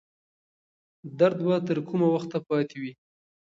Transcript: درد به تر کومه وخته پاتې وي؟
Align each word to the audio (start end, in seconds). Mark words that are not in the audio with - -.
درد 1.19 1.37
به 1.45 1.55
تر 1.67 1.77
کومه 1.87 2.07
وخته 2.11 2.37
پاتې 2.47 2.75
وي؟ 2.81 2.91